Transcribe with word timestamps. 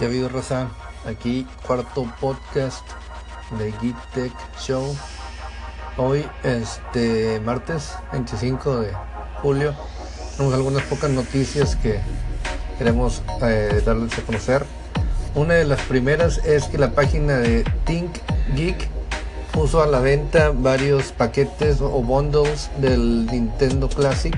¿Qué 0.00 0.06
ha 0.06 0.08
habido, 0.08 0.30
Rosa? 0.30 0.70
Aquí, 1.04 1.46
cuarto 1.66 2.10
podcast 2.22 2.88
de 3.58 3.70
Geek 3.82 3.96
Tech 4.14 4.32
Show. 4.58 4.96
Hoy, 5.98 6.24
este 6.42 7.38
martes 7.40 7.92
25 8.10 8.80
de 8.80 8.92
julio, 9.42 9.74
tenemos 10.38 10.54
algunas 10.54 10.84
pocas 10.84 11.10
noticias 11.10 11.76
que 11.76 12.00
queremos 12.78 13.20
eh, 13.42 13.82
darles 13.84 14.18
a 14.18 14.22
conocer. 14.22 14.64
Una 15.34 15.52
de 15.52 15.66
las 15.66 15.82
primeras 15.82 16.38
es 16.46 16.64
que 16.64 16.78
la 16.78 16.92
página 16.92 17.36
de 17.36 17.64
Think 17.84 18.10
Geek 18.56 18.88
puso 19.52 19.82
a 19.82 19.86
la 19.86 20.00
venta 20.00 20.50
varios 20.50 21.12
paquetes 21.12 21.82
o 21.82 22.02
bundles 22.02 22.70
del 22.78 23.26
Nintendo 23.26 23.86
Classic. 23.86 24.34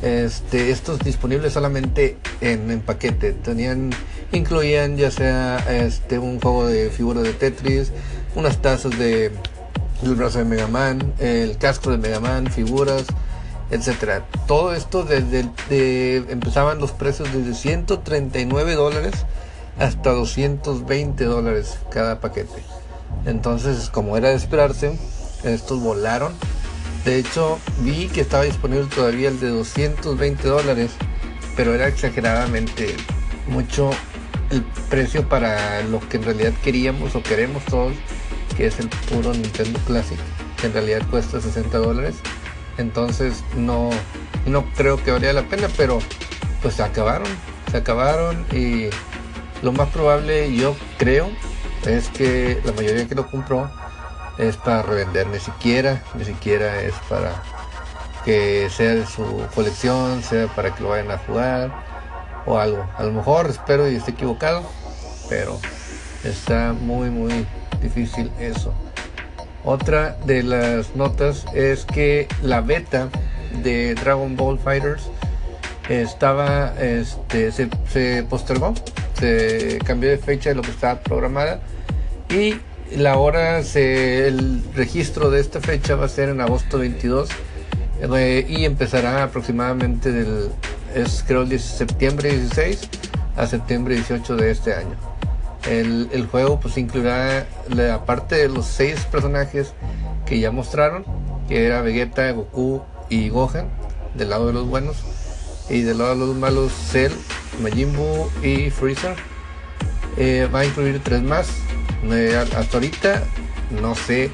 Este, 0.00 0.70
estos 0.70 1.00
disponibles 1.00 1.52
solamente 1.52 2.16
en, 2.40 2.70
en 2.70 2.80
paquete. 2.80 3.34
Tenían 3.34 3.90
incluían 4.32 4.96
ya 4.96 5.10
sea 5.10 5.58
este 5.68 6.18
un 6.18 6.40
juego 6.40 6.66
de 6.66 6.90
figuras 6.90 7.24
de 7.24 7.32
Tetris, 7.32 7.92
unas 8.34 8.60
tazas 8.62 8.98
de 8.98 9.32
del 10.02 10.14
brazo 10.14 10.38
de 10.38 10.44
Mega 10.44 10.66
Man, 10.66 11.12
el 11.18 11.58
casco 11.58 11.90
de 11.90 11.98
Mega 11.98 12.20
Man, 12.20 12.46
figuras, 12.50 13.04
etcétera. 13.70 14.24
Todo 14.46 14.74
esto 14.74 15.04
desde 15.04 16.16
empezaban 16.32 16.78
los 16.78 16.92
precios 16.92 17.32
desde 17.32 17.54
139 17.54 18.74
dólares 18.74 19.14
hasta 19.78 20.10
220 20.10 21.24
dólares 21.24 21.78
cada 21.90 22.20
paquete. 22.20 22.62
Entonces, 23.26 23.90
como 23.90 24.16
era 24.16 24.30
de 24.30 24.36
esperarse, 24.36 24.98
estos 25.44 25.80
volaron. 25.80 26.32
De 27.04 27.18
hecho, 27.18 27.58
vi 27.80 28.08
que 28.08 28.20
estaba 28.20 28.44
disponible 28.44 28.86
todavía 28.94 29.28
el 29.28 29.40
de 29.40 29.48
220 29.48 30.48
dólares, 30.48 30.90
pero 31.56 31.74
era 31.74 31.88
exageradamente 31.88 32.94
mucho 33.48 33.90
el 34.50 34.62
precio 34.88 35.28
para 35.28 35.82
lo 35.82 36.00
que 36.00 36.16
en 36.16 36.24
realidad 36.24 36.52
queríamos 36.62 37.14
o 37.14 37.22
queremos 37.22 37.64
todos, 37.64 37.94
que 38.56 38.66
es 38.66 38.78
el 38.80 38.88
puro 38.88 39.32
Nintendo 39.32 39.78
Classic, 39.86 40.18
que 40.60 40.66
en 40.66 40.72
realidad 40.72 41.02
cuesta 41.10 41.40
60 41.40 41.78
dólares. 41.78 42.16
Entonces 42.76 43.44
no, 43.56 43.90
no 44.46 44.64
creo 44.74 45.02
que 45.02 45.12
valía 45.12 45.32
la 45.32 45.42
pena, 45.42 45.68
pero 45.76 46.00
pues 46.62 46.74
se 46.74 46.82
acabaron, 46.82 47.28
se 47.70 47.78
acabaron 47.78 48.44
y 48.52 48.88
lo 49.62 49.72
más 49.72 49.88
probable 49.90 50.54
yo 50.54 50.76
creo 50.98 51.30
es 51.86 52.08
que 52.08 52.60
la 52.64 52.72
mayoría 52.72 53.06
que 53.06 53.14
lo 53.14 53.30
compró 53.30 53.70
es 54.38 54.56
para 54.56 54.82
revender, 54.82 55.26
ni 55.28 55.38
siquiera, 55.38 56.02
ni 56.14 56.24
siquiera 56.24 56.82
es 56.82 56.94
para 57.08 57.42
que 58.24 58.68
sea 58.70 58.94
de 58.94 59.06
su 59.06 59.46
colección, 59.54 60.22
sea 60.22 60.46
para 60.48 60.74
que 60.74 60.82
lo 60.82 60.90
vayan 60.90 61.10
a 61.10 61.18
jugar 61.18 61.99
o 62.46 62.58
algo. 62.58 62.86
A 62.96 63.04
lo 63.04 63.12
mejor 63.12 63.48
espero 63.48 63.90
y 63.90 63.96
esté 63.96 64.12
equivocado, 64.12 64.62
pero 65.28 65.58
está 66.24 66.72
muy 66.72 67.10
muy 67.10 67.46
difícil 67.82 68.30
eso. 68.38 68.72
Otra 69.64 70.16
de 70.24 70.42
las 70.42 70.96
notas 70.96 71.44
es 71.54 71.84
que 71.84 72.28
la 72.42 72.60
beta 72.60 73.08
de 73.62 73.94
Dragon 73.94 74.36
Ball 74.36 74.58
Fighters 74.58 75.10
estaba 75.88 76.72
este, 76.80 77.50
se, 77.52 78.22
postergó, 78.22 78.74
se 79.18 79.78
cambió 79.84 80.10
de 80.10 80.18
fecha 80.18 80.50
de 80.50 80.56
lo 80.56 80.62
que 80.62 80.70
estaba 80.70 81.00
programada 81.00 81.60
y 82.30 82.54
la 82.96 83.18
hora 83.18 83.62
se, 83.62 84.28
el 84.28 84.62
registro 84.74 85.30
de 85.30 85.40
esta 85.40 85.60
fecha 85.60 85.96
va 85.96 86.06
a 86.06 86.08
ser 86.08 86.28
en 86.28 86.40
agosto 86.40 86.78
22 86.78 87.28
eh, 88.02 88.46
y 88.48 88.64
empezará 88.64 89.24
aproximadamente 89.24 90.10
del 90.12 90.50
es 90.94 91.24
creo 91.26 91.42
el 91.42 91.60
septiembre 91.60 92.30
16 92.30 92.88
a 93.36 93.46
septiembre 93.46 93.94
18 93.94 94.36
de 94.36 94.50
este 94.50 94.74
año. 94.74 94.96
El, 95.68 96.26
juego 96.30 96.58
pues 96.58 96.78
incluirá 96.78 97.46
la 97.68 98.04
parte 98.04 98.36
de 98.36 98.48
los 98.48 98.66
seis 98.66 99.04
personajes 99.04 99.72
que 100.26 100.40
ya 100.40 100.50
mostraron, 100.50 101.04
que 101.48 101.66
era 101.66 101.82
Vegeta, 101.82 102.30
Goku 102.32 102.82
y 103.08 103.28
Gohan, 103.28 103.68
del 104.14 104.30
lado 104.30 104.48
de 104.48 104.52
los 104.54 104.66
buenos, 104.66 104.96
y 105.68 105.82
del 105.82 105.98
lado 105.98 106.10
de 106.10 106.26
los 106.26 106.36
malos 106.36 106.72
Cell, 106.72 107.12
Majin 107.62 107.94
y 108.42 108.70
Freezer. 108.70 109.14
Eh, 110.16 110.48
va 110.52 110.60
a 110.60 110.64
incluir 110.64 111.00
tres 111.02 111.22
más. 111.22 111.48
Eh, 112.10 112.36
hasta 112.36 112.76
ahorita 112.76 113.22
no 113.82 113.94
sé 113.94 114.30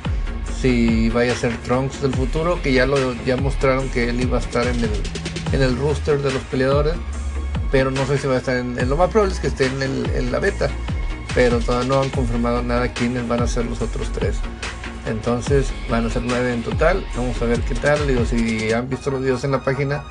si 0.61 1.11
vaya 1.11 1.33
a 1.33 1.37
ser 1.37 1.57
Trunks 1.59 2.01
del 2.03 2.15
futuro, 2.15 2.63
que 2.63 2.73
ya 2.73 2.87
lo 2.87 3.13
ya 3.25 3.37
mostraron 3.37 3.89
que 3.91 4.09
él 4.09 4.21
iba 4.21 4.39
a 4.39 4.41
estar 4.41 4.67
en 4.67 4.77
el 4.77 4.91
en 5.53 5.63
el 5.63 5.77
roster 5.79 6.21
de 6.21 6.33
los 6.33 6.43
peleadores, 6.45 6.95
pero 7.71 7.91
no 7.91 8.07
sé 8.07 8.19
si 8.19 8.27
va 8.27 8.35
a 8.35 8.39
estar 8.39 8.57
en, 8.57 8.89
lo 8.89 8.97
más 8.97 9.11
probable 9.11 9.35
es 9.35 9.41
que 9.41 9.49
esté 9.49 9.67
en, 9.67 10.33
la 10.33 10.39
beta, 10.39 10.69
pero 11.35 11.59
todavía 11.59 11.89
no 11.89 12.01
han 12.03 12.11
confirmado 12.11 12.63
nada 12.63 12.93
quiénes 12.93 13.27
van 13.29 13.43
a 13.43 13.47
ser 13.47 13.67
los 13.67 13.83
otros 13.83 14.11
tres. 14.13 14.37
Entonces 15.07 15.69
van 15.89 16.07
a 16.07 16.11
ser 16.11 16.23
nueve 16.23 16.53
en 16.53 16.63
total, 16.63 17.07
vamos 17.17 17.41
a 17.41 17.45
ver 17.45 17.61
qué 17.61 17.75
tal, 17.75 18.07
digo, 18.09 18.25
si 18.25 18.73
han 18.73 18.89
visto 18.89 19.11
los 19.11 19.21
videos 19.21 19.45
en 19.45 19.53
la 19.53 19.63
página, 19.63 20.03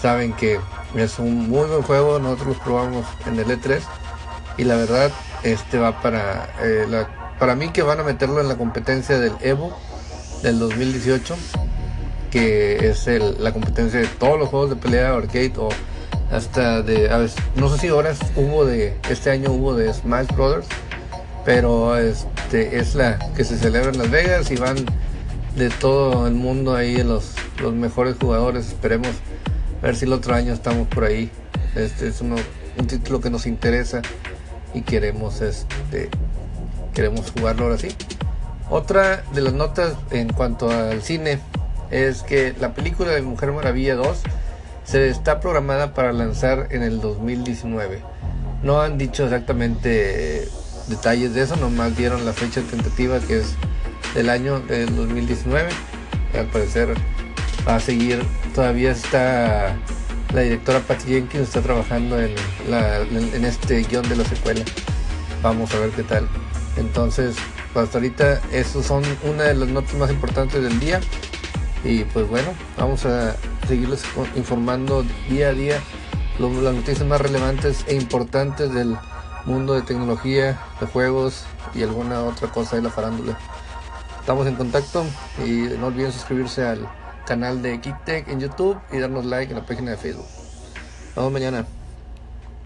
saben 0.00 0.32
que 0.32 0.58
es 0.96 1.18
un 1.18 1.48
muy 1.48 1.68
buen 1.68 1.82
juego, 1.82 2.18
nosotros 2.18 2.48
los 2.48 2.56
probamos 2.58 3.06
en 3.26 3.38
el 3.38 3.46
E3 3.46 3.80
y 4.58 4.64
la 4.64 4.76
verdad 4.76 5.10
este 5.44 5.78
va 5.78 6.02
para 6.02 6.50
eh, 6.60 6.86
para 7.38 7.54
mí 7.54 7.70
que 7.70 7.82
van 7.82 8.00
a 8.00 8.02
meterlo 8.02 8.40
en 8.40 8.48
la 8.48 8.56
competencia 8.56 9.18
del 9.18 9.32
Evo 9.40 9.76
del 10.42 10.58
2018 10.58 11.36
que 12.32 12.88
es 12.88 13.06
la 13.38 13.52
competencia 13.52 14.00
de 14.00 14.06
todos 14.06 14.38
los 14.38 14.48
juegos 14.48 14.70
de 14.70 14.76
pelea 14.76 15.14
arcade 15.14 15.52
o 15.58 15.68
hasta 16.32 16.80
de, 16.80 17.10
no 17.56 17.68
sé 17.68 17.78
si 17.78 17.88
ahora 17.88 18.14
hubo 18.36 18.64
de, 18.64 18.96
este 19.10 19.30
año 19.30 19.52
hubo 19.52 19.74
de 19.74 19.92
Smash 19.92 20.28
Brothers, 20.34 20.66
pero 21.44 21.94
este 21.98 22.78
es 22.78 22.94
la 22.94 23.18
que 23.36 23.44
se 23.44 23.58
celebra 23.58 23.90
en 23.90 23.98
Las 23.98 24.10
Vegas 24.10 24.50
y 24.50 24.56
van 24.56 24.76
de 25.56 25.68
todo 25.68 26.26
el 26.26 26.32
mundo 26.32 26.74
ahí 26.74 27.02
los, 27.02 27.34
los 27.60 27.74
mejores 27.74 28.16
jugadores, 28.18 28.68
esperemos 28.68 29.10
ver 29.82 29.94
si 29.94 30.06
el 30.06 30.14
otro 30.14 30.34
año 30.34 30.54
estamos 30.54 30.88
por 30.88 31.04
ahí. 31.04 31.30
Este 31.74 32.08
es 32.08 32.22
un 32.22 32.36
título 32.86 33.20
que 33.20 33.28
nos 33.28 33.46
interesa 33.46 34.00
y 34.72 34.80
queremos 34.80 35.42
este 35.42 36.08
queremos 36.94 37.30
jugarlo 37.30 37.64
ahora 37.64 37.76
sí. 37.76 37.88
Otra 38.70 39.22
de 39.34 39.42
las 39.42 39.52
notas 39.52 39.96
en 40.10 40.32
cuanto 40.32 40.70
al 40.70 41.02
cine 41.02 41.40
es 41.92 42.22
que 42.22 42.54
la 42.58 42.74
película 42.74 43.12
de 43.12 43.22
Mujer 43.22 43.52
Maravilla 43.52 43.94
2 43.94 44.18
se 44.84 45.08
está 45.08 45.38
programada 45.38 45.94
para 45.94 46.12
lanzar 46.12 46.68
en 46.70 46.82
el 46.82 47.00
2019. 47.00 48.00
No 48.62 48.80
han 48.80 48.98
dicho 48.98 49.24
exactamente 49.24 50.48
detalles 50.88 51.34
de 51.34 51.42
eso, 51.42 51.56
nomás 51.56 51.96
dieron 51.96 52.24
la 52.24 52.32
fecha 52.32 52.62
tentativa 52.62 53.20
que 53.20 53.38
es 53.38 53.54
del 54.14 54.30
año 54.30 54.60
del 54.60 54.96
2019. 54.96 55.68
Al 56.38 56.46
parecer 56.46 56.94
va 57.68 57.76
a 57.76 57.80
seguir, 57.80 58.22
todavía 58.54 58.90
está 58.90 59.76
la 60.32 60.40
directora 60.40 60.80
Patty 60.80 61.08
Jenkins 61.08 61.42
está 61.42 61.60
trabajando 61.60 62.18
en, 62.18 62.34
en 62.70 63.44
este 63.44 63.82
guion 63.82 64.08
de 64.08 64.16
la 64.16 64.24
secuela. 64.24 64.64
Vamos 65.42 65.74
a 65.74 65.78
ver 65.78 65.90
qué 65.90 66.02
tal. 66.04 66.26
Entonces, 66.78 67.36
hasta 67.74 67.98
ahorita, 67.98 68.40
esos 68.52 68.86
son 68.86 69.02
una 69.24 69.44
de 69.44 69.54
las 69.54 69.68
notas 69.68 69.94
más 69.94 70.10
importantes 70.10 70.62
del 70.62 70.78
día. 70.80 71.00
Y 71.84 72.04
pues 72.04 72.28
bueno, 72.28 72.50
vamos 72.76 73.06
a 73.06 73.34
seguirles 73.66 74.04
informando 74.36 75.04
día 75.28 75.48
a 75.48 75.52
día 75.52 75.80
las 76.38 76.74
noticias 76.74 77.06
más 77.06 77.20
relevantes 77.20 77.84
e 77.86 77.94
importantes 77.94 78.72
del 78.72 78.96
mundo 79.44 79.74
de 79.74 79.82
tecnología, 79.82 80.58
de 80.80 80.86
juegos 80.86 81.44
y 81.74 81.82
alguna 81.82 82.22
otra 82.22 82.48
cosa 82.48 82.76
de 82.76 82.82
la 82.82 82.90
farándula. 82.90 83.38
Estamos 84.20 84.46
en 84.46 84.54
contacto 84.54 85.04
y 85.44 85.68
no 85.78 85.86
olviden 85.86 86.12
suscribirse 86.12 86.64
al 86.64 86.88
canal 87.26 87.62
de 87.62 87.80
KickTech 87.80 88.28
en 88.28 88.40
YouTube 88.40 88.78
y 88.92 88.98
darnos 88.98 89.24
like 89.24 89.52
en 89.52 89.58
la 89.58 89.66
página 89.66 89.92
de 89.92 89.96
Facebook. 89.96 90.26
Nos 91.08 91.16
vemos 91.16 91.32
mañana. 91.32 91.81